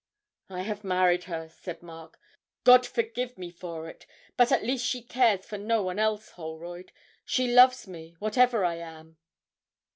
'I 0.49 0.63
have 0.63 0.83
married 0.83 1.25
her,' 1.25 1.47
said 1.47 1.83
Mark; 1.83 2.19
'God 2.63 2.87
forgive 2.87 3.37
me 3.37 3.51
for 3.51 3.87
it! 3.87 4.07
But 4.35 4.51
at 4.51 4.63
least 4.63 4.83
she 4.83 5.03
cares 5.03 5.45
for 5.45 5.59
no 5.59 5.83
one 5.83 5.99
else, 5.99 6.31
Holroyd. 6.31 6.91
She 7.23 7.47
loves 7.47 7.87
me 7.87 8.15
whatever 8.17 8.65
I 8.65 8.77
am!' 8.77 9.17